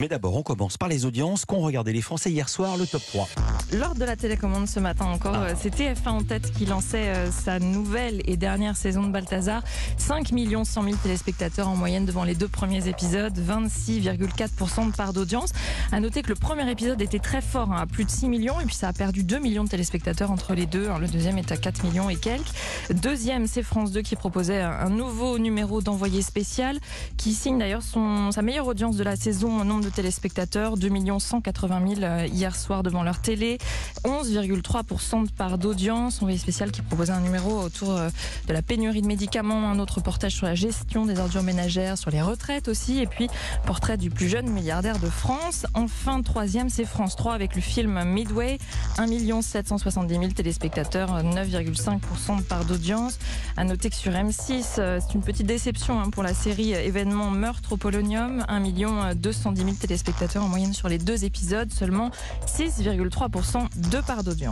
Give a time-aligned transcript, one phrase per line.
[0.00, 3.02] Mais d'abord, on commence par les audiences qu'ont regardé les Français hier soir, le top
[3.06, 3.28] 3.
[3.72, 5.42] Lors de la télécommande ce matin encore, Ah.
[5.50, 9.62] euh, c'est TF1 en tête qui lançait euh, sa nouvelle et dernière saison de Balthazar.
[9.96, 10.26] 5
[10.64, 15.50] 100 000 téléspectateurs en moyenne devant les deux premiers épisodes, 26,4% de part d'audience.
[15.92, 18.58] À noter que le premier épisode était très fort, hein, à plus de 6 millions,
[18.60, 20.88] et puis ça a perdu 2 millions de téléspectateurs entre les deux.
[20.90, 20.98] hein.
[20.98, 22.50] Le deuxième est à 4 millions et quelques.
[22.90, 26.80] Deuxième, c'est France 2 qui proposait un nouveau numéro d'envoyé spécial,
[27.16, 31.20] qui signe d'ailleurs son- sa meilleure audience de la saison en nombre de téléspectateurs, 2
[31.20, 33.58] 180 000 euh, hier soir devant leur télé.
[34.04, 36.22] 11,3% de part d'audience.
[36.22, 38.08] Envoyé spécial qui proposait un numéro autour euh,
[38.46, 42.10] de la pénurie de médicaments, un autre reportage sur la gestion des ordures ménagères, sur
[42.10, 43.28] les retraites aussi, et puis
[43.66, 45.66] portrait du plus jeune milliardaire de France.
[45.74, 48.58] Enfin, troisième, c'est France 3 avec le film Midway,
[48.98, 53.18] 1 770 000 téléspectateurs, 9,5% de part d'audience.
[53.56, 57.30] À noter que sur M6, euh, c'est une petite déception hein, pour la série événement
[57.30, 62.10] Meurtre au Polonium, 1 210 000 téléspectateurs en moyenne sur les deux épisodes, seulement
[62.46, 64.48] 6,3% de part d'audience.